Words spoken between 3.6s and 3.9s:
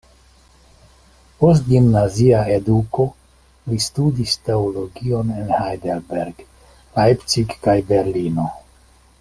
li